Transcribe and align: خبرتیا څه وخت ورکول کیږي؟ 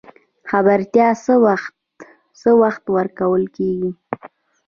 خبرتیا 0.49 1.07
څه 2.41 2.51
وخت 2.63 2.83
ورکول 2.97 3.43
کیږي؟ 3.55 3.91